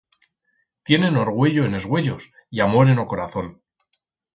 Tienen 0.83 1.15
orgüello 1.25 1.63
en 1.67 1.75
es 1.75 1.85
uellos 1.99 2.27
y 2.49 2.61
amor 2.67 2.89
en 2.89 2.97
o 2.97 3.05
corazón. 3.15 3.61